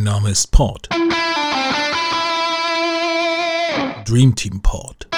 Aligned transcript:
Mein 0.00 0.14
Name 0.14 0.30
ist 0.30 0.50
Port. 0.50 0.88
Dream 4.06 4.34
Team 4.34 4.62
Port. 4.62 5.08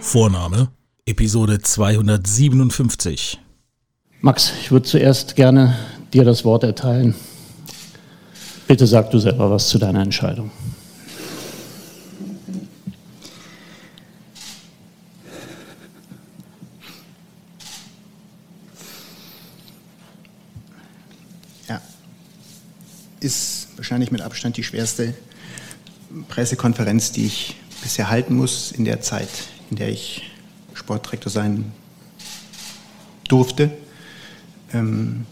Vorname 0.00 0.70
Episode 1.04 1.60
257. 1.60 3.38
Max, 4.22 4.54
ich 4.62 4.72
würde 4.72 4.86
zuerst 4.86 5.36
gerne 5.36 5.76
dir 6.14 6.24
das 6.24 6.46
Wort 6.46 6.64
erteilen. 6.64 7.14
Bitte 8.66 8.86
sag 8.86 9.10
du 9.10 9.18
selber 9.18 9.50
was 9.50 9.68
zu 9.68 9.76
deiner 9.78 10.00
Entscheidung. 10.00 10.50
Ja, 21.70 21.80
ist 23.20 23.68
wahrscheinlich 23.90 24.12
mit 24.12 24.20
Abstand 24.20 24.56
die 24.56 24.62
schwerste 24.62 25.14
Pressekonferenz, 26.28 27.10
die 27.10 27.26
ich 27.26 27.56
bisher 27.82 28.08
halten 28.08 28.36
muss 28.36 28.70
in 28.70 28.84
der 28.84 29.00
Zeit, 29.00 29.28
in 29.68 29.78
der 29.78 29.88
ich 29.88 30.30
Sportdirektor 30.74 31.28
sein 31.28 31.72
durfte. 33.26 33.72
Ähm 34.72 35.26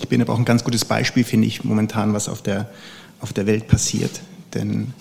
ich 0.00 0.06
bin 0.06 0.22
aber 0.22 0.32
auch 0.32 0.38
ein 0.38 0.44
ganz 0.44 0.62
gutes 0.62 0.84
Beispiel, 0.84 1.24
finde 1.24 1.48
ich, 1.48 1.64
momentan, 1.64 2.12
was 2.12 2.28
auf 2.28 2.40
der, 2.40 2.70
auf 3.20 3.32
der 3.32 3.46
Welt 3.46 3.66
passiert. 3.66 4.20
Denn 4.54 4.94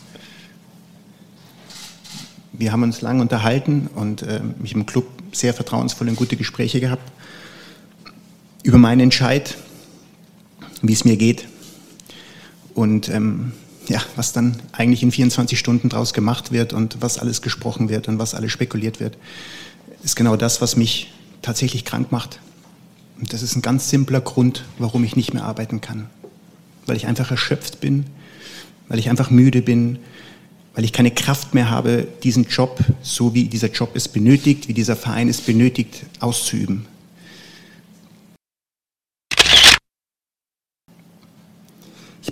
wir 2.52 2.72
haben 2.72 2.82
uns 2.82 3.02
lange 3.02 3.22
unterhalten 3.22 3.92
und 3.94 4.24
äh, 4.24 4.42
mich 4.58 4.74
im 4.74 4.88
Club 4.88 5.06
sehr 5.34 5.54
vertrauensvoll 5.54 6.10
und 6.10 6.16
gute 6.16 6.36
Gespräche 6.36 6.80
gehabt 6.80 7.12
über 8.64 8.80
meinen 8.80 9.02
Entscheid, 9.02 9.56
wie 10.82 10.94
es 10.94 11.06
mir 11.06 11.18
geht 11.18 11.48
und 12.76 13.10
ähm, 13.10 13.54
ja, 13.88 14.02
was 14.16 14.34
dann 14.34 14.58
eigentlich 14.72 15.04
in 15.04 15.12
24 15.12 15.58
Stunden 15.58 15.90
draus 15.90 16.14
gemacht 16.14 16.52
wird 16.52 16.74
und 16.74 16.98
was 17.02 17.18
alles 17.18 17.42
gesprochen 17.42 17.90
wird 17.90 18.08
und 18.08 18.20
was 18.20 18.36
alles 18.36 18.52
spekuliert 18.52 19.00
wird, 19.00 19.18
ist 20.04 20.16
genau 20.16 20.36
das, 20.36 20.62
was 20.62 20.76
mich 20.76 21.14
tatsächlich 21.42 21.86
krank 21.86 22.12
macht. 22.12 22.40
Und 23.20 23.32
das 23.32 23.42
ist 23.42 23.56
ein 23.56 23.62
ganz 23.62 23.90
simpler 23.90 24.22
Grund, 24.22 24.66
warum 24.78 25.04
ich 25.04 25.16
nicht 25.16 25.34
mehr 25.34 25.46
arbeiten 25.46 25.82
kann. 25.82 26.08
Weil 26.86 26.98
ich 26.98 27.08
einfach 27.08 27.32
erschöpft 27.32 27.80
bin, 27.80 28.06
weil 28.88 29.00
ich 29.00 29.10
einfach 29.10 29.30
müde 29.30 29.62
bin, 29.62 30.00
weil 30.74 30.84
ich 30.84 30.92
keine 30.92 31.12
Kraft 31.12 31.54
mehr 31.54 31.70
habe, 31.70 32.08
diesen 32.24 32.46
Job, 32.46 32.80
so 33.02 33.34
wie 33.34 33.46
dieser 33.46 33.72
Job 33.72 33.92
es 33.94 34.10
benötigt, 34.10 34.68
wie 34.68 34.74
dieser 34.74 34.96
Verein 34.96 35.30
es 35.30 35.40
benötigt, 35.40 36.06
auszuüben. 36.20 36.86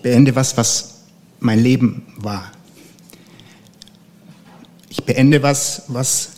Beende 0.04 0.36
was, 0.36 0.56
was 0.56 1.00
mein 1.40 1.60
Leben 1.60 2.06
war. 2.18 2.52
Ich 4.90 5.04
beende 5.04 5.42
was, 5.42 5.84
was, 5.88 6.34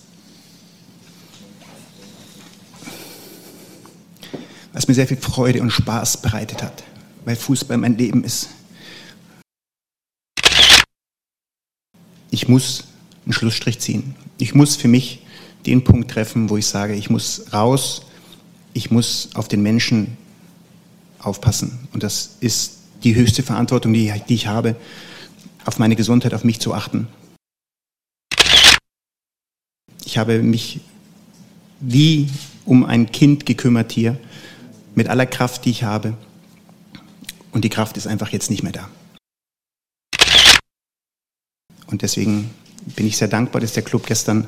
was 4.72 4.88
mir 4.88 4.94
sehr 4.94 5.08
viel 5.08 5.18
Freude 5.18 5.62
und 5.62 5.72
Spaß 5.72 6.22
bereitet 6.22 6.64
hat, 6.64 6.84
weil 7.26 7.36
Fußball 7.36 7.78
mein 7.78 7.98
Leben 7.98 8.24
ist. 8.24 8.50
Ich 12.30 12.48
muss 12.48 12.86
einen 13.26 13.34
Schlussstrich 13.34 13.80
ziehen. 13.80 14.16
Ich 14.38 14.54
muss 14.54 14.76
für 14.76 14.88
mich 14.88 15.26
den 15.66 15.84
Punkt 15.84 16.12
treffen, 16.12 16.50
wo 16.50 16.58
ich 16.58 16.68
sage, 16.68 16.94
ich 16.94 17.10
muss 17.10 17.52
raus, 17.52 18.06
ich 18.74 18.92
muss 18.92 19.30
auf 19.34 19.48
den 19.48 19.64
Menschen 19.64 20.18
aufpassen. 21.20 21.88
Und 21.92 22.04
das 22.04 22.38
ist 22.40 22.75
die 23.06 23.16
höchste 23.16 23.44
Verantwortung, 23.44 23.94
die, 23.94 24.12
die 24.28 24.34
ich 24.34 24.48
habe, 24.48 24.76
auf 25.64 25.80
meine 25.80 25.96
Gesundheit, 25.96 26.34
auf 26.34 26.44
mich 26.44 26.60
zu 26.60 26.74
achten. 26.74 27.08
Ich 30.04 30.18
habe 30.18 30.42
mich 30.42 30.82
wie 31.80 32.30
um 32.66 32.84
ein 32.84 33.12
Kind 33.12 33.46
gekümmert 33.46 33.92
hier, 33.92 34.18
mit 34.96 35.08
aller 35.08 35.26
Kraft, 35.26 35.66
die 35.66 35.70
ich 35.70 35.84
habe. 35.84 36.18
Und 37.52 37.64
die 37.64 37.70
Kraft 37.70 37.96
ist 37.98 38.08
einfach 38.08 38.30
jetzt 38.30 38.50
nicht 38.50 38.64
mehr 38.64 38.72
da. 38.72 38.90
Und 41.88 42.02
deswegen 42.02 42.50
bin 42.96 43.06
ich 43.06 43.18
sehr 43.18 43.28
dankbar, 43.28 43.62
dass 43.62 43.74
der 43.74 43.84
Club 43.84 44.08
gestern 44.08 44.48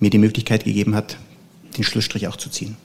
mir 0.00 0.10
die 0.10 0.18
Möglichkeit 0.18 0.64
gegeben 0.64 0.94
hat, 0.94 1.18
den 1.76 1.84
Schlussstrich 1.84 2.28
auch 2.28 2.36
zu 2.36 2.48
ziehen. 2.48 2.76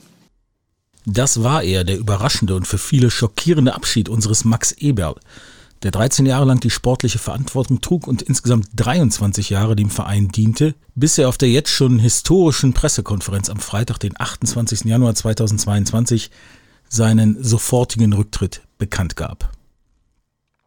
Das 1.06 1.44
war 1.44 1.64
er, 1.64 1.84
der 1.84 1.98
überraschende 1.98 2.56
und 2.56 2.68
für 2.68 2.78
viele 2.78 3.12
schockierende 3.12 3.76
Abschied 3.76 4.08
unseres 4.08 4.46
Max 4.46 4.72
Eberl, 4.72 5.16
der 5.84 5.92
13 5.92 6.26
Jahre 6.26 6.46
lang 6.46 6.62
die 6.62 6.70
sportliche 6.70 7.20
Verantwortung 7.20 7.82
trug 7.82 8.08
und 8.08 8.22
insgesamt 8.22 8.68
23 8.78 9.50
Jahre 9.50 9.76
dem 9.76 9.90
Verein 9.90 10.30
diente, 10.30 10.76
bis 10.96 11.18
er 11.18 11.28
auf 11.28 11.38
der 11.38 11.50
jetzt 11.50 11.72
schon 11.72 12.00
historischen 12.00 12.74
Pressekonferenz 12.74 13.50
am 13.50 13.60
Freitag, 13.60 14.00
den 14.00 14.14
28. 14.18 14.86
Januar 14.86 15.14
2022, 15.14 16.32
seinen 16.88 17.44
sofortigen 17.44 18.14
Rücktritt 18.14 18.62
bekannt 18.78 19.18
gab. 19.18 19.52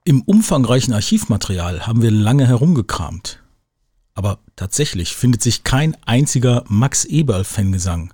Im 0.04 0.20
umfangreichen 0.22 0.92
Archivmaterial 0.92 1.86
haben 1.86 2.02
wir 2.02 2.10
lange 2.10 2.46
herumgekramt. 2.46 3.42
Aber 4.14 4.38
tatsächlich 4.54 5.16
findet 5.16 5.42
sich 5.42 5.64
kein 5.64 5.96
einziger 6.04 6.64
Max 6.68 7.04
Eberl-Fangesang 7.04 8.12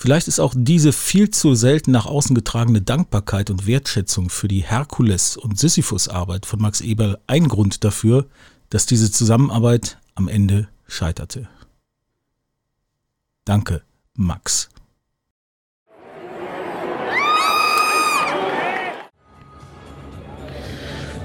Vielleicht 0.00 0.28
ist 0.28 0.38
auch 0.38 0.54
diese 0.56 0.92
viel 0.92 1.28
zu 1.30 1.56
selten 1.56 1.90
nach 1.90 2.06
außen 2.06 2.32
getragene 2.32 2.80
Dankbarkeit 2.80 3.50
und 3.50 3.66
Wertschätzung 3.66 4.30
für 4.30 4.46
die 4.46 4.60
Herkules- 4.60 5.36
und 5.36 5.58
Sisyphus-Arbeit 5.58 6.46
von 6.46 6.60
Max 6.60 6.80
Eberl 6.80 7.18
ein 7.26 7.48
Grund 7.48 7.82
dafür, 7.82 8.26
dass 8.70 8.86
diese 8.86 9.10
Zusammenarbeit 9.10 9.98
am 10.14 10.28
Ende 10.28 10.68
scheiterte. 10.86 11.48
Danke, 13.44 13.82
Max. 14.14 14.68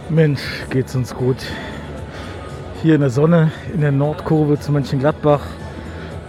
Mensch, 0.10 0.42
geht's 0.72 0.96
uns 0.96 1.14
gut. 1.14 1.38
Hier 2.82 2.96
in 2.96 3.02
der 3.02 3.12
Sonne, 3.12 3.52
in 3.72 3.82
der 3.82 3.92
Nordkurve 3.92 4.60
zu 4.60 4.72
Mönchengladbach 4.72 5.46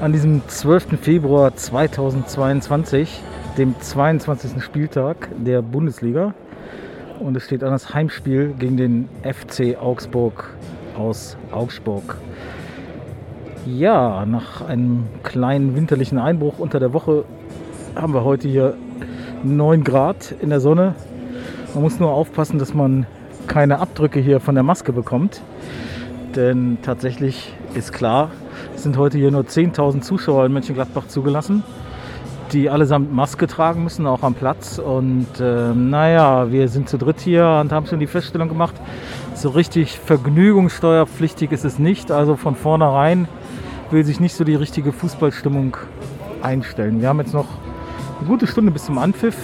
an 0.01 0.13
diesem 0.13 0.47
12. 0.49 0.99
Februar 1.01 1.55
2022, 1.55 3.23
dem 3.57 3.79
22. 3.81 4.63
Spieltag 4.63 5.29
der 5.37 5.63
Bundesliga. 5.63 6.35
Und 7.21 7.37
es 7.37 7.45
steht 7.45 7.63
an 7.63 7.71
das 7.71 7.95
Heimspiel 7.95 8.55
gegen 8.59 8.77
den 8.77 9.09
FC 9.23 9.77
Augsburg 9.81 10.51
aus 10.99 11.37
Augsburg. 11.53 12.17
Ja, 13.67 14.27
nach 14.27 14.67
einem 14.67 15.05
kleinen 15.23 15.77
winterlichen 15.77 16.19
Einbruch 16.19 16.59
unter 16.59 16.81
der 16.81 16.93
Woche 16.93 17.25
haben 17.95 18.13
wir 18.13 18.25
heute 18.25 18.49
hier 18.49 18.75
9 19.45 19.85
Grad 19.85 20.35
in 20.41 20.51
der 20.51 20.61
Sonne. 20.61 20.95
Man 21.73 21.83
muss 21.85 22.01
nur 22.01 22.11
aufpassen, 22.11 22.59
dass 22.59 22.75
man 22.75 23.07
keine 23.47 23.79
Abdrücke 23.79 24.19
hier 24.19 24.41
von 24.41 24.55
der 24.55 24.65
Maske 24.65 24.93
bekommt. 24.93 25.41
Denn 26.35 26.79
tatsächlich 26.83 27.55
ist 27.75 27.93
klar, 27.93 28.31
sind 28.85 28.99
heute 28.99 29.19
hier 29.19 29.31
nur 29.31 29.43
10.000 29.43 30.03
Zuschauer 30.03 30.47
in 30.47 30.53
Mönchengladbach 30.53 31.09
zugelassen, 31.09 31.65
die 32.53 32.69
allesamt 32.69 33.13
Maske 33.13 33.47
tragen 33.47 33.83
müssen, 33.83 34.07
auch 34.07 34.23
am 34.23 34.35
Platz. 34.35 34.79
Und 34.79 35.27
äh, 35.41 35.73
naja, 35.75 36.53
wir 36.53 36.69
sind 36.69 36.89
zu 36.89 36.99
dritt 36.99 37.19
hier 37.21 37.61
und 37.63 37.73
haben 37.73 37.87
schon 37.87 37.99
die 37.99 38.07
Feststellung 38.07 38.49
gemacht, 38.49 38.75
so 39.35 39.49
richtig 39.49 39.99
vergnügungssteuerpflichtig 39.99 41.51
ist 41.51 41.65
es 41.65 41.79
nicht. 41.79 42.13
Also 42.13 42.37
von 42.37 42.55
vornherein 42.55 43.27
will 43.91 44.05
sich 44.05 44.21
nicht 44.21 44.37
so 44.37 44.45
die 44.45 44.55
richtige 44.55 44.93
Fußballstimmung 44.93 45.77
einstellen. 46.43 47.01
Wir 47.01 47.09
haben 47.09 47.21
jetzt 47.21 47.33
noch 47.33 47.49
eine 48.21 48.29
gute 48.29 48.47
Stunde 48.47 48.71
bis 48.71 48.85
zum 48.85 48.99
Anpfiff. 48.99 49.37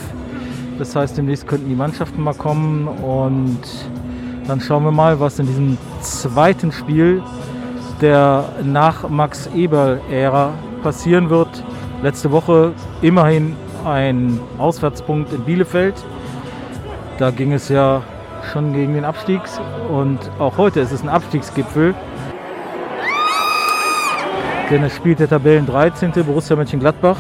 Das 0.78 0.94
heißt, 0.94 1.16
demnächst 1.16 1.48
könnten 1.48 1.68
die 1.68 1.74
Mannschaften 1.74 2.22
mal 2.22 2.34
kommen 2.34 2.88
und 2.88 3.60
dann 4.46 4.60
schauen 4.60 4.84
wir 4.84 4.92
mal, 4.92 5.18
was 5.18 5.38
in 5.38 5.46
diesem 5.46 5.78
zweiten 6.02 6.72
Spiel 6.72 7.22
der 8.00 8.44
nach 8.62 9.08
Max 9.08 9.48
Eberl-Ära 9.54 10.52
passieren 10.82 11.30
wird. 11.30 11.48
Letzte 12.02 12.30
Woche 12.30 12.72
immerhin 13.02 13.56
ein 13.84 14.40
Auswärtspunkt 14.58 15.32
in 15.32 15.42
Bielefeld. 15.42 15.94
Da 17.18 17.30
ging 17.30 17.52
es 17.52 17.68
ja 17.68 18.02
schon 18.52 18.72
gegen 18.72 18.94
den 18.94 19.04
Abstieg 19.04 19.40
und 19.90 20.18
auch 20.38 20.56
heute 20.56 20.80
ist 20.80 20.92
es 20.92 21.02
ein 21.02 21.08
Abstiegsgipfel. 21.08 21.94
Denn 24.70 24.84
es 24.84 24.94
spielt 24.94 25.18
der 25.18 25.28
Tabellen 25.28 25.66
13. 25.66 26.12
Borussia 26.24 26.56
Mönchengladbach 26.56 27.18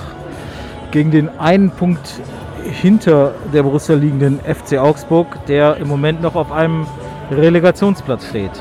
gegen 0.90 1.10
den 1.10 1.28
einen 1.38 1.70
Punkt 1.70 2.20
hinter 2.64 3.34
der 3.52 3.62
Borussia 3.62 3.94
liegenden 3.94 4.40
FC 4.40 4.78
Augsburg, 4.78 5.44
der 5.46 5.76
im 5.76 5.88
Moment 5.88 6.22
noch 6.22 6.34
auf 6.34 6.52
einem 6.52 6.86
Relegationsplatz 7.30 8.28
steht. 8.28 8.52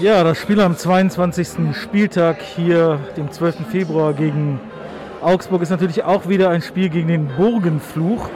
Ja, 0.00 0.24
das 0.24 0.38
Spiel 0.38 0.58
am 0.62 0.78
22. 0.78 1.76
Spieltag 1.76 2.40
hier, 2.40 2.98
dem 3.18 3.30
12. 3.30 3.66
Februar 3.70 4.14
gegen 4.14 4.58
Augsburg, 5.20 5.60
ist 5.60 5.68
natürlich 5.68 6.04
auch 6.04 6.26
wieder 6.26 6.48
ein 6.48 6.62
Spiel 6.62 6.88
gegen 6.88 7.08
den 7.08 7.26
Burgenfluch, 7.36 8.30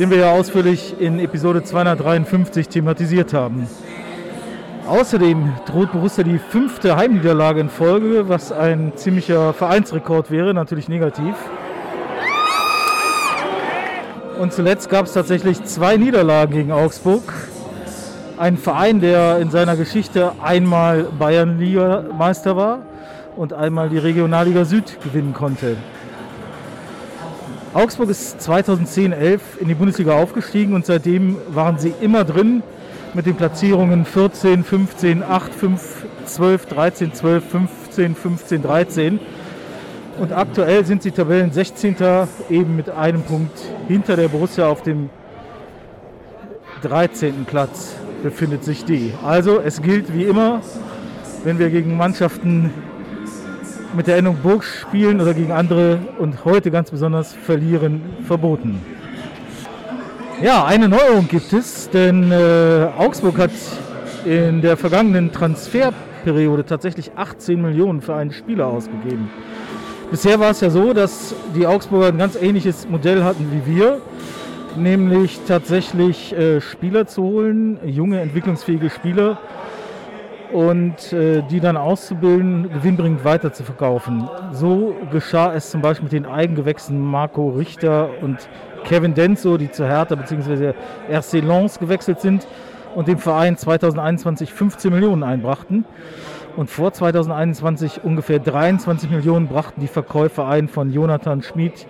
den 0.00 0.10
wir 0.10 0.18
ja 0.18 0.32
ausführlich 0.32 1.00
in 1.00 1.20
Episode 1.20 1.62
253 1.62 2.68
thematisiert 2.68 3.32
haben. 3.32 3.68
Außerdem 4.88 5.52
droht 5.64 5.92
Borussia 5.92 6.24
die 6.24 6.40
fünfte 6.40 6.96
Heimniederlage 6.96 7.60
in 7.60 7.68
Folge, 7.68 8.28
was 8.28 8.50
ein 8.50 8.92
ziemlicher 8.96 9.52
Vereinsrekord 9.52 10.32
wäre, 10.32 10.52
natürlich 10.52 10.88
negativ. 10.88 11.36
Und 14.40 14.52
zuletzt 14.52 14.90
gab 14.90 15.06
es 15.06 15.12
tatsächlich 15.12 15.62
zwei 15.62 15.96
Niederlagen 15.96 16.54
gegen 16.54 16.72
Augsburg 16.72 17.22
ein 18.38 18.56
Verein, 18.56 19.00
der 19.00 19.38
in 19.38 19.50
seiner 19.50 19.76
Geschichte 19.76 20.32
einmal 20.42 21.04
Bayernliga-Meister 21.18 22.56
war 22.56 22.82
und 23.36 23.52
einmal 23.52 23.88
die 23.88 23.98
Regionalliga 23.98 24.64
Süd 24.64 24.98
gewinnen 25.02 25.34
konnte. 25.34 25.76
Augsburg 27.74 28.10
ist 28.10 28.40
2010-11 28.40 29.40
in 29.60 29.68
die 29.68 29.74
Bundesliga 29.74 30.14
aufgestiegen 30.14 30.74
und 30.74 30.86
seitdem 30.86 31.36
waren 31.48 31.78
sie 31.78 31.92
immer 32.00 32.24
drin 32.24 32.62
mit 33.14 33.26
den 33.26 33.36
Platzierungen 33.36 34.04
14, 34.04 34.64
15, 34.64 35.22
8, 35.22 35.54
5, 35.54 36.06
12, 36.24 36.66
13, 36.66 37.14
12, 37.14 37.44
15, 37.50 38.14
15, 38.14 38.62
13. 38.62 39.20
Und 40.18 40.32
aktuell 40.32 40.84
sind 40.84 41.02
sie 41.02 41.10
Tabellen 41.10 41.52
16. 41.52 41.96
eben 42.50 42.76
mit 42.76 42.90
einem 42.90 43.22
Punkt 43.22 43.56
hinter 43.86 44.16
der 44.16 44.28
Borussia 44.28 44.66
auf 44.66 44.82
dem 44.82 45.10
13. 46.82 47.44
Platz 47.44 47.96
befindet 48.22 48.64
sich 48.64 48.84
die. 48.84 49.12
Also 49.24 49.60
es 49.60 49.82
gilt 49.82 50.14
wie 50.14 50.24
immer, 50.24 50.60
wenn 51.44 51.58
wir 51.58 51.70
gegen 51.70 51.96
Mannschaften 51.96 52.70
mit 53.94 54.06
der 54.06 54.16
Endung 54.16 54.36
Burg 54.42 54.64
spielen 54.64 55.20
oder 55.20 55.34
gegen 55.34 55.52
andere 55.52 55.98
und 56.18 56.44
heute 56.44 56.70
ganz 56.70 56.90
besonders 56.90 57.32
verlieren, 57.32 58.02
verboten. 58.26 58.80
Ja, 60.42 60.64
eine 60.64 60.88
Neuerung 60.88 61.26
gibt 61.26 61.52
es, 61.52 61.90
denn 61.90 62.30
äh, 62.30 62.88
Augsburg 62.96 63.38
hat 63.38 63.50
in 64.24 64.60
der 64.60 64.76
vergangenen 64.76 65.32
Transferperiode 65.32 66.64
tatsächlich 66.64 67.12
18 67.16 67.60
Millionen 67.60 68.02
für 68.02 68.14
einen 68.14 68.30
Spieler 68.30 68.66
ausgegeben. 68.66 69.30
Bisher 70.10 70.38
war 70.38 70.50
es 70.50 70.60
ja 70.60 70.70
so, 70.70 70.92
dass 70.92 71.34
die 71.54 71.66
Augsburger 71.66 72.08
ein 72.08 72.18
ganz 72.18 72.36
ähnliches 72.36 72.88
Modell 72.88 73.24
hatten 73.24 73.50
wie 73.52 73.76
wir 73.76 74.00
nämlich 74.82 75.40
tatsächlich 75.46 76.32
äh, 76.32 76.60
Spieler 76.60 77.06
zu 77.06 77.22
holen, 77.22 77.78
junge, 77.84 78.20
entwicklungsfähige 78.20 78.90
Spieler 78.90 79.38
und 80.52 81.12
äh, 81.12 81.42
die 81.50 81.60
dann 81.60 81.76
auszubilden, 81.76 82.70
gewinnbringend 82.70 83.24
weiter 83.24 83.52
zu 83.52 83.64
verkaufen. 83.64 84.28
So 84.52 84.96
geschah 85.12 85.54
es 85.54 85.70
zum 85.70 85.82
Beispiel 85.82 86.04
mit 86.04 86.12
den 86.12 86.26
Eigengewächsen 86.26 86.98
Marco 86.98 87.50
Richter 87.50 88.10
und 88.22 88.48
Kevin 88.84 89.14
Denso, 89.14 89.58
die 89.58 89.70
zu 89.70 89.86
Hertha 89.86 90.14
bzw. 90.14 90.72
RC 91.10 91.44
Lens 91.44 91.78
gewechselt 91.78 92.20
sind 92.20 92.46
und 92.94 93.08
dem 93.08 93.18
Verein 93.18 93.56
2021 93.56 94.52
15 94.52 94.92
Millionen 94.92 95.22
einbrachten. 95.22 95.84
Und 96.58 96.68
vor 96.68 96.92
2021 96.92 98.00
ungefähr 98.02 98.40
23 98.40 99.10
Millionen 99.10 99.46
brachten 99.46 99.80
die 99.80 99.86
Verkäufe 99.86 100.44
ein 100.44 100.66
von 100.66 100.92
Jonathan 100.92 101.40
Schmid, 101.40 101.86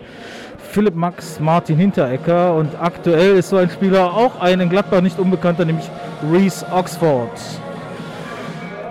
Philipp 0.58 0.94
Max, 0.94 1.40
Martin 1.40 1.78
Hinterecker 1.78 2.54
und 2.54 2.78
aktuell 2.78 3.38
ist 3.38 3.48
so 3.48 3.56
ein 3.56 3.70
Spieler 3.70 4.12
auch 4.12 4.38
ein 4.42 4.60
in 4.60 4.68
Gladbach 4.68 5.00
nicht 5.00 5.18
unbekannter, 5.18 5.64
nämlich 5.64 5.88
Reese 6.30 6.66
Oxford. 6.70 7.30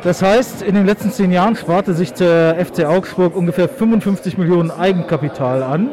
Das 0.01 0.23
heißt, 0.23 0.63
in 0.63 0.73
den 0.73 0.87
letzten 0.87 1.11
zehn 1.11 1.31
Jahren 1.31 1.55
sparte 1.55 1.93
sich 1.93 2.11
der 2.11 2.55
FC 2.65 2.83
Augsburg 2.85 3.35
ungefähr 3.35 3.69
55 3.69 4.39
Millionen 4.39 4.71
Eigenkapital 4.71 5.61
an. 5.61 5.91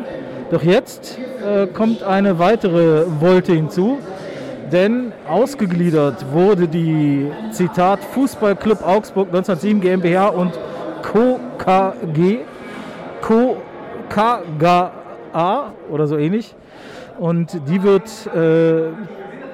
Doch 0.50 0.62
jetzt 0.62 1.18
äh, 1.46 1.66
kommt 1.66 2.02
eine 2.02 2.38
weitere 2.38 3.04
Wolte 3.20 3.52
hinzu, 3.52 3.98
denn 4.74 5.12
ausgegliedert 5.28 6.32
wurde 6.32 6.66
die 6.66 7.30
Zitat 7.52 8.00
Fußballclub 8.00 8.82
Augsburg 8.84 9.28
1907 9.28 9.80
GmbH 9.80 10.28
und 10.28 10.58
Co. 11.02 11.38
KG, 11.58 12.40
Co. 13.22 13.56
KG 14.08 14.90
A 15.32 15.72
oder 15.90 16.06
so 16.08 16.18
ähnlich. 16.18 16.56
Und 17.18 17.60
die 17.68 17.84
wird 17.84 18.10
äh, 18.34 18.90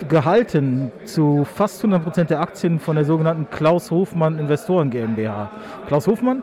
gehalten 0.09 0.91
zu 1.05 1.45
fast 1.45 1.85
100% 1.85 2.25
der 2.25 2.41
Aktien 2.41 2.79
von 2.79 2.97
der 2.97 3.05
sogenannten 3.05 3.49
Klaus 3.51 3.91
Hofmann 3.91 4.39
Investoren 4.39 4.89
GmbH. 4.89 5.51
Klaus 5.87 6.07
Hofmann, 6.07 6.43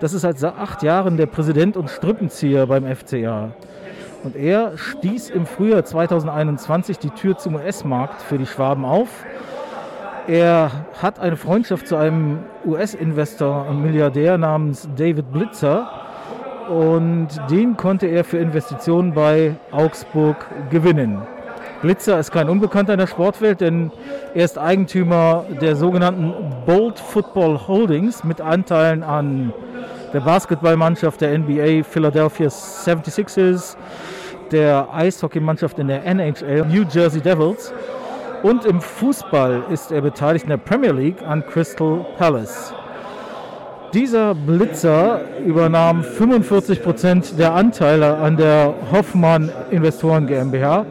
das 0.00 0.14
ist 0.14 0.22
seit 0.22 0.42
acht 0.42 0.82
Jahren 0.82 1.18
der 1.18 1.26
Präsident 1.26 1.76
und 1.76 1.90
Strippenzieher 1.90 2.66
beim 2.66 2.84
FCA. 2.86 3.50
Und 4.24 4.36
er 4.36 4.78
stieß 4.78 5.28
im 5.28 5.44
Frühjahr 5.44 5.84
2021 5.84 6.98
die 6.98 7.10
Tür 7.10 7.36
zum 7.36 7.56
US-Markt 7.56 8.22
für 8.22 8.38
die 8.38 8.46
Schwaben 8.46 8.86
auf. 8.86 9.10
Er 10.26 10.70
hat 11.02 11.20
eine 11.20 11.36
Freundschaft 11.36 11.86
zu 11.86 11.96
einem 11.96 12.38
US-Investor 12.64 13.66
und 13.68 13.82
Milliardär 13.82 14.38
namens 14.38 14.88
David 14.96 15.30
Blitzer 15.30 15.90
und 16.70 17.28
den 17.50 17.76
konnte 17.76 18.06
er 18.06 18.24
für 18.24 18.38
Investitionen 18.38 19.12
bei 19.12 19.56
Augsburg 19.70 20.36
gewinnen. 20.70 21.20
Blitzer 21.82 22.18
ist 22.18 22.32
kein 22.32 22.48
Unbekannter 22.48 22.94
in 22.94 23.00
der 23.00 23.06
Sportwelt, 23.06 23.60
denn 23.60 23.92
er 24.32 24.46
ist 24.46 24.56
Eigentümer 24.56 25.44
der 25.60 25.76
sogenannten 25.76 26.32
Bold 26.64 26.98
Football 26.98 27.60
Holdings 27.68 28.24
mit 28.24 28.40
Anteilen 28.40 29.02
an 29.02 29.52
der 30.14 30.20
Basketballmannschaft 30.20 31.20
der 31.20 31.36
NBA 31.36 31.82
Philadelphia 31.82 32.46
76ers, 32.46 33.76
der 34.52 34.88
Eishockeymannschaft 34.92 35.78
in 35.78 35.88
der 35.88 36.04
NHL 36.04 36.66
New 36.66 36.84
Jersey 36.90 37.20
Devils 37.20 37.72
und 38.42 38.64
im 38.64 38.80
Fußball 38.80 39.64
ist 39.70 39.90
er 39.90 40.02
beteiligt 40.02 40.44
in 40.44 40.50
der 40.50 40.58
Premier 40.58 40.92
League 40.92 41.22
an 41.26 41.44
Crystal 41.46 42.04
Palace. 42.18 42.74
Dieser 43.94 44.34
Blitzer 44.34 45.20
übernahm 45.46 46.02
45 46.02 46.82
Prozent 46.82 47.38
der 47.38 47.54
Anteile 47.54 48.16
an 48.16 48.36
der 48.36 48.74
Hoffmann 48.92 49.50
Investoren 49.70 50.26
GmbH. 50.26 50.84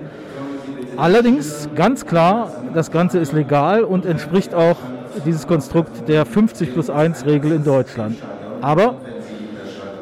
Allerdings 0.95 1.69
ganz 1.75 2.05
klar, 2.05 2.49
das 2.73 2.91
Ganze 2.91 3.19
ist 3.19 3.33
legal 3.33 3.83
und 3.83 4.05
entspricht 4.05 4.55
auch 4.55 4.77
dieses 5.25 5.45
Konstrukt 5.47 6.07
der 6.07 6.25
50 6.25 6.73
plus 6.73 6.89
1 6.89 7.25
Regel 7.25 7.51
in 7.51 7.63
Deutschland. 7.63 8.17
Aber 8.61 8.95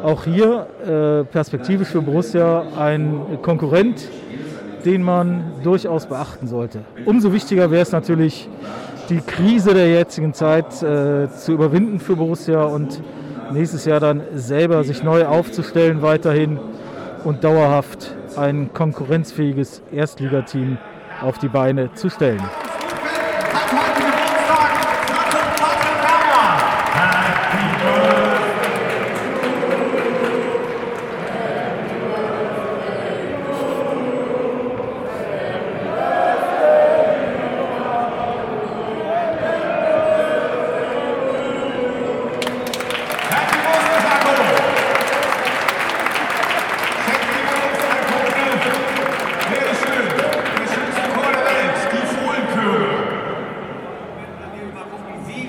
auch 0.03 0.23
hier 0.23 0.67
äh, 0.85 1.23
perspektivisch 1.25 1.89
für 1.89 2.01
Borussia 2.01 2.63
ein 2.77 3.39
Konkurrent, 3.41 4.07
den 4.85 5.03
man 5.03 5.43
durchaus 5.63 6.05
beachten 6.07 6.47
sollte. 6.47 6.79
Umso 7.05 7.33
wichtiger 7.33 7.71
wäre 7.71 7.83
es 7.83 7.91
natürlich, 7.91 8.49
die 9.09 9.19
Krise 9.19 9.73
der 9.73 9.89
jetzigen 9.89 10.33
Zeit 10.33 10.81
äh, 10.81 11.29
zu 11.29 11.51
überwinden 11.51 11.99
für 11.99 12.15
Borussia 12.15 12.63
und 12.63 13.01
nächstes 13.51 13.85
Jahr 13.85 13.99
dann 13.99 14.21
selber 14.33 14.83
sich 14.83 15.03
neu 15.03 15.25
aufzustellen 15.25 16.01
weiterhin 16.01 16.59
und 17.23 17.43
dauerhaft 17.43 18.15
ein 18.37 18.71
konkurrenzfähiges 18.73 19.81
Erstligateam 19.91 20.77
auf 21.21 21.37
die 21.37 21.49
Beine 21.49 21.93
zu 21.93 22.09
stellen. 22.09 22.41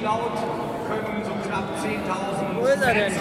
laut 0.02 0.34
können 0.88 1.22
so 1.24 1.32
knapp 1.46 1.64
10.000. 1.78 2.60
Wo 2.60 2.66
ist 2.66 2.82
er 2.82 2.94
denn? 2.94 3.12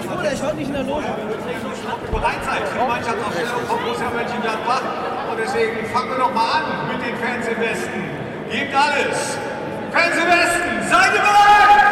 Ich 0.00 0.10
wurde 0.10 0.28
ich 0.32 0.42
heute 0.42 0.56
nicht 0.56 0.68
in 0.68 0.74
der 0.74 0.82
Loge. 0.82 1.04
Bereit 2.10 2.44
seid 2.44 2.68
für 2.68 2.78
die 2.78 2.86
Mannschaftsaufstellung 2.86 3.66
von 3.66 3.78
Borussia 3.78 4.10
Mönchengladbach. 4.10 4.82
Und 5.30 5.38
deswegen 5.38 5.86
fangen 5.92 6.10
wir 6.10 6.18
nochmal 6.18 6.62
an 6.62 6.88
mit 6.88 7.06
den 7.06 7.16
Fans 7.16 7.46
im 7.46 7.60
Westen. 7.60 8.04
Gebt 8.50 8.74
alles! 8.74 9.38
Fans 9.92 10.16
im 10.16 10.28
Westen, 10.28 10.90
seid 10.90 11.14
ihr 11.14 11.20
bereit? 11.20 11.87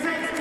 presents 0.00 0.33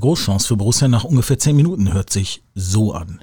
erste 0.00 0.06
Großchance 0.06 0.48
für 0.48 0.56
Borussia 0.56 0.88
nach 0.88 1.04
ungefähr 1.04 1.38
10 1.38 1.54
Minuten 1.54 1.92
hört 1.92 2.10
sich 2.10 2.42
so 2.54 2.92
an. 2.92 3.22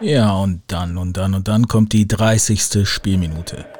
Ja, 0.00 0.36
und 0.36 0.62
dann 0.68 0.96
und 0.98 1.16
dann 1.16 1.34
und 1.34 1.48
dann 1.48 1.66
kommt 1.66 1.92
die 1.92 2.06
30. 2.06 2.86
Spielminute. 2.88 3.75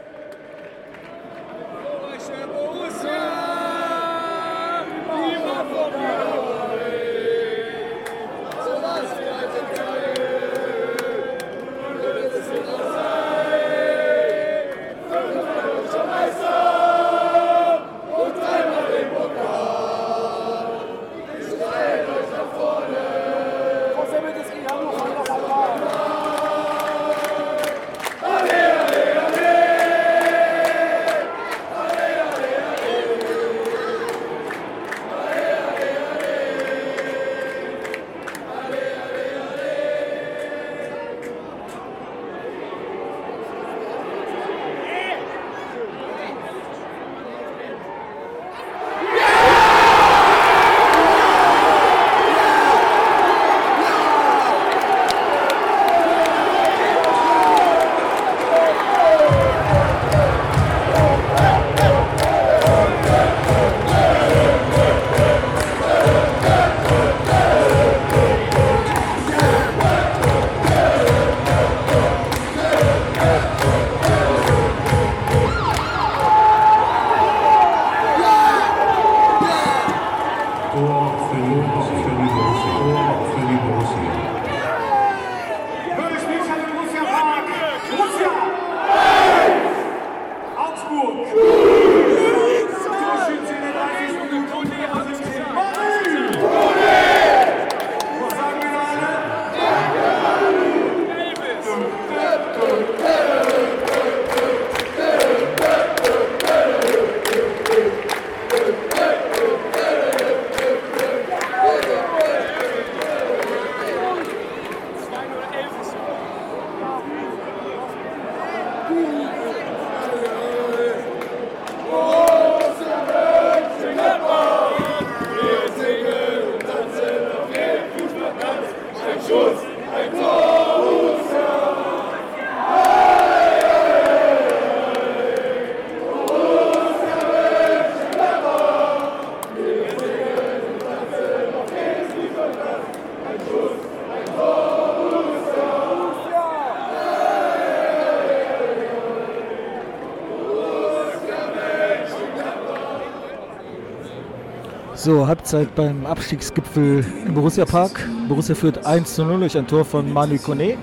So, 155.06 155.24
Halbzeit 155.24 155.72
beim 155.76 156.04
Abstiegsgipfel 156.04 157.04
im 157.28 157.32
Borussia 157.32 157.64
Park. 157.64 158.08
Borussia 158.26 158.56
führt 158.56 158.84
1 158.84 159.14
zu 159.14 159.24
0 159.24 159.38
durch 159.38 159.56
ein 159.56 159.68
Tor 159.68 159.84
von 159.84 160.12
Manu 160.12 160.36
Kone. 160.36 160.78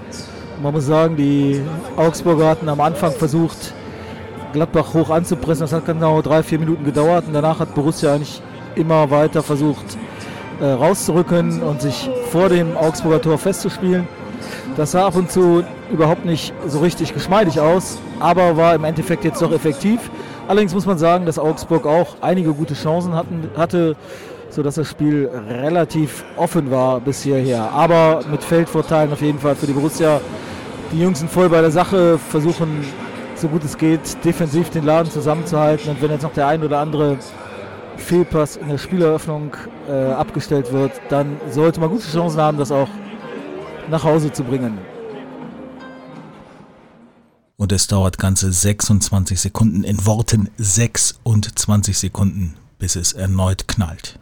Man 0.61 0.73
muss 0.73 0.85
sagen, 0.85 1.17
die 1.17 1.61
Augsburger 1.97 2.47
hatten 2.47 2.69
am 2.69 2.79
Anfang 2.79 3.11
versucht, 3.11 3.73
Gladbach 4.53 4.93
hoch 4.93 5.09
anzupressen. 5.09 5.63
Das 5.63 5.73
hat 5.73 5.85
genau 5.85 6.21
drei, 6.21 6.41
vier 6.41 6.57
Minuten 6.57 6.85
gedauert 6.85 7.25
und 7.27 7.33
danach 7.33 7.59
hat 7.59 7.75
Borussia 7.75 8.13
eigentlich 8.13 8.41
immer 8.75 9.11
weiter 9.11 9.43
versucht 9.43 9.97
äh, 10.61 10.67
rauszurücken 10.67 11.61
und 11.61 11.81
sich 11.81 12.09
vor 12.31 12.47
dem 12.47 12.77
Augsburger 12.77 13.21
Tor 13.21 13.37
festzuspielen. 13.37 14.07
Das 14.77 14.91
sah 14.91 15.07
ab 15.07 15.17
und 15.17 15.31
zu 15.31 15.65
überhaupt 15.91 16.23
nicht 16.23 16.53
so 16.65 16.79
richtig 16.79 17.13
geschmeidig 17.13 17.59
aus, 17.59 17.99
aber 18.21 18.55
war 18.55 18.73
im 18.73 18.85
Endeffekt 18.85 19.25
jetzt 19.25 19.41
doch 19.41 19.51
effektiv. 19.51 19.99
Allerdings 20.47 20.73
muss 20.73 20.85
man 20.85 20.97
sagen, 20.97 21.25
dass 21.25 21.39
Augsburg 21.39 21.85
auch 21.85 22.17
einige 22.21 22.53
gute 22.53 22.73
Chancen 22.73 23.15
hatten, 23.15 23.49
hatte, 23.55 23.95
sodass 24.49 24.75
das 24.75 24.87
Spiel 24.87 25.29
relativ 25.49 26.25
offen 26.35 26.69
war 26.69 26.99
bis 26.99 27.23
hierher. 27.23 27.71
Aber 27.71 28.21
mit 28.29 28.43
Feldvorteilen 28.43 29.13
auf 29.13 29.21
jeden 29.21 29.39
Fall 29.39 29.55
für 29.55 29.67
die 29.67 29.73
Borussia. 29.73 30.19
Die 30.91 31.01
Jungs 31.01 31.19
sind 31.19 31.31
voll 31.31 31.49
bei 31.49 31.61
der 31.61 31.71
Sache, 31.71 32.17
versuchen 32.17 32.85
so 33.35 33.47
gut 33.47 33.63
es 33.63 33.77
geht, 33.77 34.23
defensiv 34.23 34.69
den 34.69 34.85
Laden 34.85 35.09
zusammenzuhalten. 35.09 35.89
Und 35.89 36.01
wenn 36.01 36.11
jetzt 36.11 36.23
noch 36.23 36.33
der 36.33 36.47
ein 36.47 36.61
oder 36.61 36.79
andere 36.79 37.17
Fehlpass 37.97 38.57
in 38.57 38.67
der 38.67 38.77
Spieleröffnung 38.77 39.55
äh, 39.89 40.11
abgestellt 40.11 40.71
wird, 40.71 40.91
dann 41.09 41.37
sollte 41.49 41.79
man 41.79 41.89
gute 41.89 42.07
Chancen 42.07 42.39
haben, 42.39 42.57
das 42.57 42.71
auch 42.71 42.89
nach 43.89 44.03
Hause 44.03 44.31
zu 44.31 44.43
bringen. 44.43 44.77
Und 47.55 47.71
es 47.71 47.87
dauert 47.87 48.17
ganze 48.17 48.51
26 48.51 49.39
Sekunden, 49.39 49.83
in 49.83 50.05
Worten 50.05 50.49
26 50.57 51.97
Sekunden, 51.97 52.55
bis 52.79 52.95
es 52.95 53.13
erneut 53.13 53.67
knallt. 53.67 54.19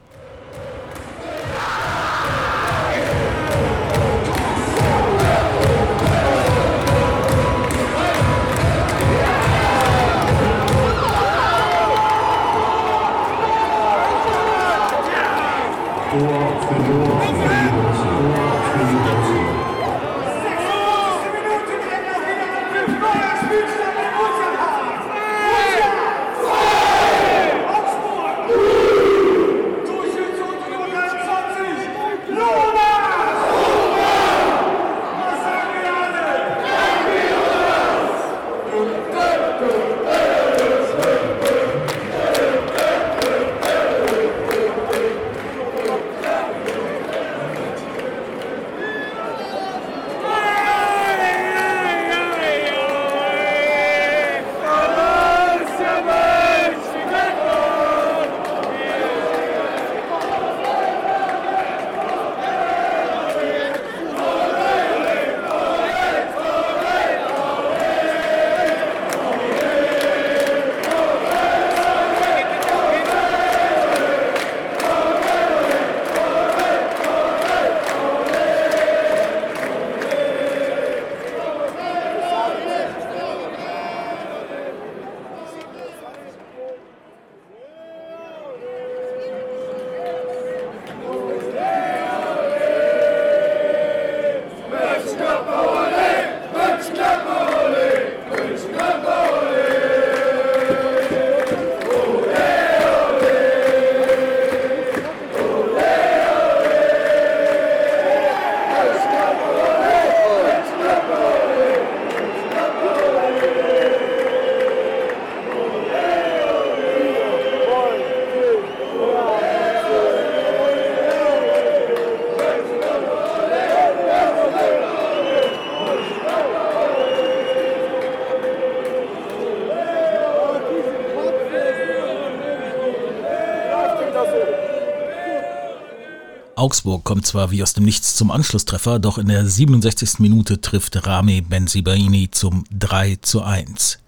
Augsburg 136.56 137.04
kommt 137.04 137.26
zwar 137.26 137.52
wie 137.52 137.64
aus 137.64 137.74
dem 137.74 137.86
Nichts 137.86 138.16
zum 138.16 138.32
Anschlusstreffer, 138.32 139.00
doch 139.00 139.18
in 139.18 139.28
der 139.28 139.46
67. 139.46 140.20
Minute 140.20 140.62
trifft 140.62 141.08
Rami 141.08 141.42
Benzibaini 141.42 142.30
zum 142.32 142.66
3 142.72 143.18
zu 143.22 143.42
1. 143.44 144.00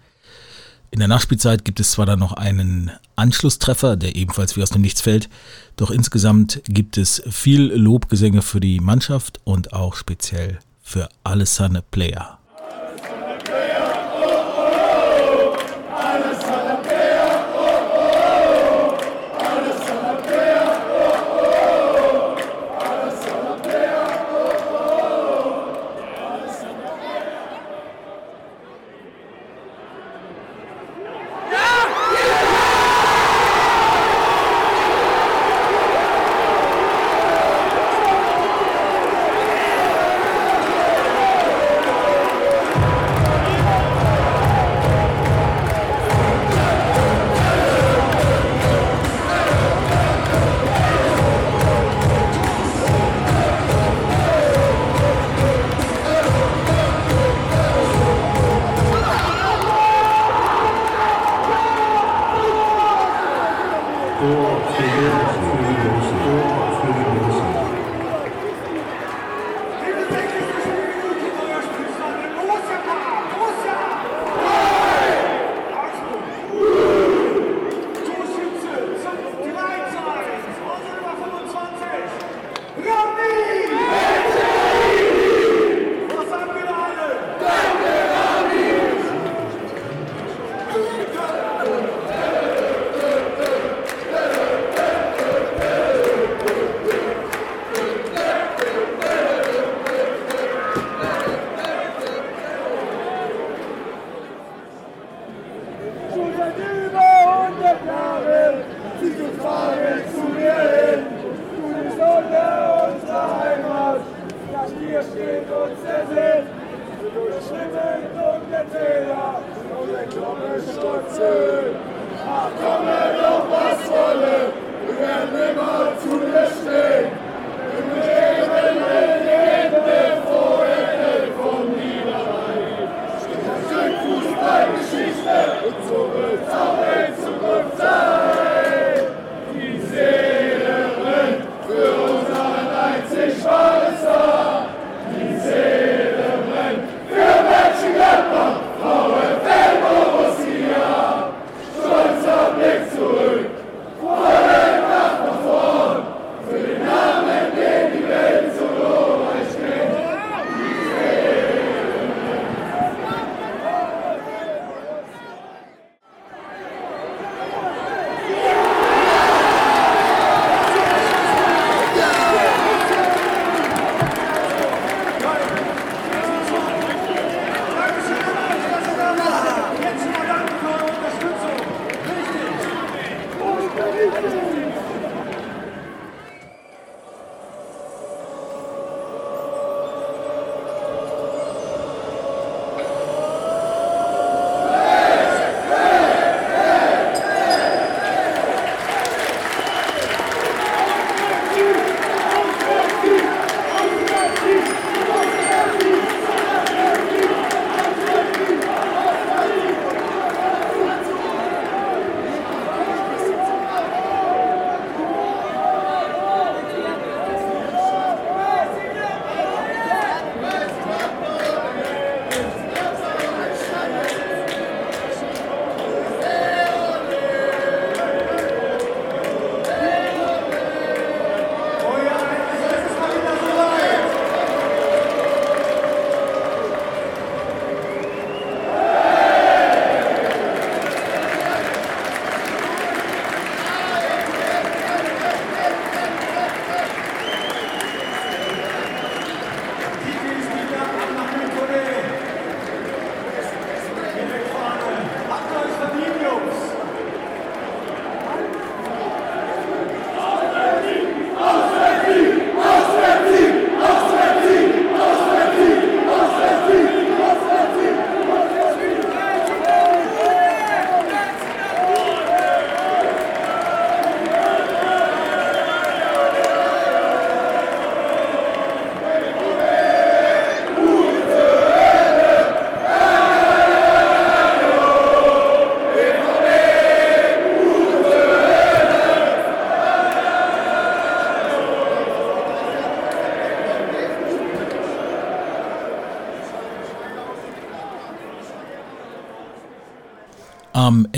In 0.91 0.99
der 0.99 1.08
Nachspielzeit 1.08 1.65
gibt 1.65 1.79
es 1.79 1.91
zwar 1.91 2.06
dann 2.06 2.19
noch 2.19 2.34
einen 2.34 2.91
Anschlusstreffer, 3.15 3.95
der 3.95 4.15
ebenfalls 4.15 4.56
wie 4.56 4.62
aus 4.62 4.69
dem 4.69 4.82
Nichts 4.82 5.01
fällt, 5.01 5.29
doch 5.75 5.89
insgesamt 5.89 6.62
gibt 6.65 6.97
es 6.97 7.23
viel 7.29 7.73
Lobgesänge 7.73 8.41
für 8.41 8.60
die 8.60 8.79
Mannschaft 8.79 9.39
und 9.43 9.73
auch 9.73 9.95
speziell 9.95 10.60
für 10.84 11.10
Alessandro 11.23 11.82
Player. 11.89 12.38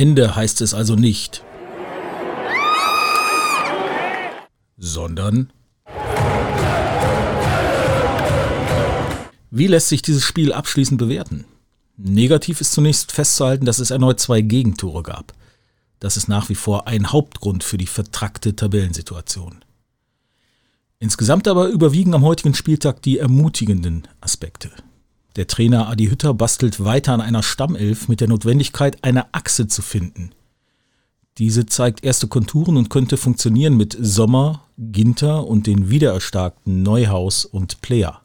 Ende 0.06 0.36
heißt 0.36 0.62
es 0.62 0.76
also 0.76 0.96
nicht, 0.96 1.44
sondern 4.78 5.52
Wie 9.50 9.66
lässt 9.66 9.90
sich 9.90 10.04
dieses 10.04 10.24
Spiel 10.24 10.54
abschließend 10.54 11.00
bewerten? 11.00 11.46
Negativ 11.98 12.62
ist 12.62 12.74
zunächst 12.74 13.14
festzuhalten, 13.14 13.66
dass 13.66 13.80
es 13.80 13.90
erneut 13.90 14.20
zwei 14.20 14.42
Gegentore 14.42 15.02
gab. 15.02 15.34
Das 16.00 16.18
ist 16.18 16.28
nach 16.28 16.50
wie 16.50 16.56
vor 16.56 16.88
ein 16.88 17.12
Hauptgrund 17.12 17.64
für 17.64 17.80
die 17.80 17.88
vertrackte 17.88 18.56
Tabellensituation. 18.56 19.66
Insgesamt 21.00 21.48
aber 21.48 21.70
überwiegen 21.70 22.14
am 22.14 22.22
heutigen 22.24 22.54
Spieltag 22.54 23.02
die 23.02 23.18
ermutigenden 23.18 24.08
Aspekte. 24.22 24.70
Der 25.36 25.48
Trainer 25.48 25.90
Adi 25.90 26.08
Hütter 26.08 26.34
bastelt 26.34 26.84
weiter 26.84 27.14
an 27.14 27.22
einer 27.22 27.44
Stammelf 27.44 28.08
mit 28.08 28.22
der 28.22 28.30
Notwendigkeit, 28.30 29.04
eine 29.04 29.34
Achse 29.34 29.68
zu 29.68 29.82
finden. 29.82 30.32
Diese 31.38 31.66
zeigt 31.66 32.06
erste 32.06 32.28
Konturen 32.28 32.78
und 32.78 32.90
könnte 32.90 33.18
funktionieren 33.18 33.76
mit 33.76 33.98
Sommer, 34.00 34.64
Ginter 34.78 35.46
und 35.46 35.68
den 35.68 35.90
wiedererstarkten 35.90 36.84
Neuhaus 36.84 37.44
und 37.44 37.82
Player. 37.82 38.22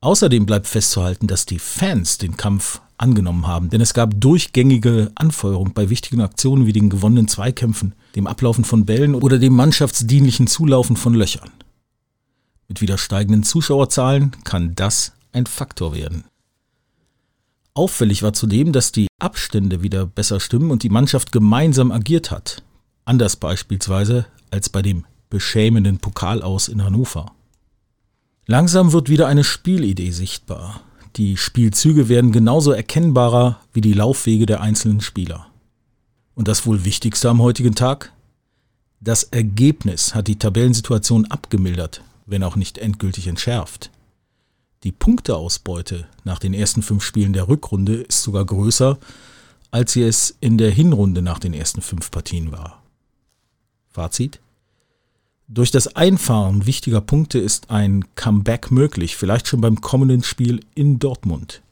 Außerdem 0.00 0.46
bleibt 0.46 0.66
festzuhalten, 0.66 1.26
dass 1.26 1.44
die 1.44 1.58
Fans 1.58 2.16
den 2.16 2.38
Kampf 2.38 2.80
angenommen 2.96 3.46
haben, 3.46 3.68
denn 3.68 3.82
es 3.82 3.92
gab 3.92 4.18
durchgängige 4.18 5.12
Anfeuerung 5.14 5.74
bei 5.74 5.90
wichtigen 5.90 6.22
Aktionen 6.22 6.64
wie 6.64 6.72
den 6.72 6.88
gewonnenen 6.88 7.28
Zweikämpfen, 7.28 7.94
dem 8.14 8.26
Ablaufen 8.26 8.64
von 8.64 8.86
Bällen 8.86 9.14
oder 9.14 9.38
dem 9.38 9.54
mannschaftsdienlichen 9.54 10.46
Zulaufen 10.46 10.96
von 10.96 11.12
Löchern. 11.12 11.50
Mit 12.68 12.80
wieder 12.80 12.96
steigenden 12.96 13.42
Zuschauerzahlen 13.42 14.32
kann 14.44 14.74
das 14.74 15.12
ein 15.32 15.46
Faktor 15.46 15.94
werden. 15.94 16.24
Auffällig 17.74 18.22
war 18.22 18.32
zudem, 18.32 18.72
dass 18.72 18.90
die 18.90 19.08
Abstände 19.18 19.82
wieder 19.82 20.06
besser 20.06 20.40
stimmen 20.40 20.70
und 20.70 20.82
die 20.82 20.88
Mannschaft 20.88 21.30
gemeinsam 21.30 21.92
agiert 21.92 22.30
hat. 22.30 22.62
Anders 23.04 23.36
beispielsweise 23.36 24.26
als 24.50 24.68
bei 24.68 24.82
dem 24.82 25.04
beschämenden 25.28 25.98
Pokalaus 25.98 26.68
in 26.68 26.82
Hannover. 26.82 27.32
Langsam 28.46 28.92
wird 28.92 29.08
wieder 29.08 29.26
eine 29.26 29.44
Spielidee 29.44 30.10
sichtbar. 30.10 30.80
Die 31.16 31.36
Spielzüge 31.36 32.08
werden 32.08 32.32
genauso 32.32 32.72
erkennbarer 32.72 33.60
wie 33.72 33.80
die 33.80 33.92
Laufwege 33.92 34.46
der 34.46 34.60
einzelnen 34.60 35.00
Spieler. 35.00 35.46
Und 36.34 36.48
das 36.48 36.66
wohl 36.66 36.84
Wichtigste 36.84 37.28
am 37.28 37.42
heutigen 37.42 37.74
Tag? 37.74 38.12
Das 39.00 39.24
Ergebnis 39.24 40.14
hat 40.14 40.28
die 40.28 40.38
Tabellensituation 40.38 41.26
abgemildert, 41.26 42.02
wenn 42.26 42.42
auch 42.42 42.56
nicht 42.56 42.78
endgültig 42.78 43.26
entschärft. 43.26 43.90
Die 44.86 44.92
Punkteausbeute 44.92 46.06
nach 46.22 46.38
den 46.38 46.54
ersten 46.54 46.80
fünf 46.80 47.02
Spielen 47.02 47.32
der 47.32 47.48
Rückrunde 47.48 48.02
ist 48.02 48.22
sogar 48.22 48.44
größer, 48.44 49.00
als 49.72 49.94
sie 49.94 50.04
es 50.04 50.36
in 50.38 50.58
der 50.58 50.70
Hinrunde 50.70 51.22
nach 51.22 51.40
den 51.40 51.54
ersten 51.54 51.80
fünf 51.80 52.12
Partien 52.12 52.52
war. 52.52 52.84
Fazit? 53.88 54.38
Durch 55.48 55.72
das 55.72 55.96
Einfahren 55.96 56.66
wichtiger 56.66 57.00
Punkte 57.00 57.40
ist 57.40 57.68
ein 57.68 58.04
Comeback 58.14 58.70
möglich, 58.70 59.16
vielleicht 59.16 59.48
schon 59.48 59.60
beim 59.60 59.80
kommenden 59.80 60.22
Spiel 60.22 60.60
in 60.76 61.00
Dortmund. 61.00 61.62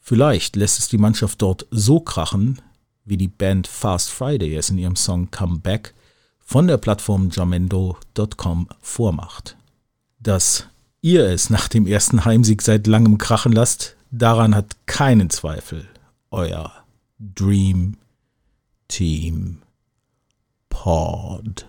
Vielleicht 0.00 0.56
lässt 0.56 0.80
es 0.80 0.88
die 0.88 0.98
Mannschaft 0.98 1.40
dort 1.40 1.68
so 1.70 2.00
krachen, 2.00 2.60
wie 3.04 3.16
die 3.16 3.28
Band 3.28 3.68
Fast 3.68 4.10
Friday 4.10 4.56
es 4.56 4.70
in 4.70 4.78
ihrem 4.78 4.96
Song 4.96 5.30
Comeback 5.30 5.94
von 6.40 6.66
der 6.66 6.78
Plattform 6.78 7.30
jamendo.com 7.30 8.68
vormacht. 8.80 9.56
Dass 10.18 10.66
ihr 11.02 11.26
es 11.26 11.50
nach 11.50 11.68
dem 11.68 11.86
ersten 11.86 12.24
Heimsieg 12.24 12.62
seit 12.62 12.86
langem 12.86 13.18
krachen 13.18 13.52
lasst, 13.52 13.96
daran 14.10 14.54
hat 14.54 14.76
keinen 14.86 15.28
Zweifel 15.28 15.86
euer 16.30 16.72
Dream 17.18 17.96
Team 18.88 19.58
Pod. 20.70 21.66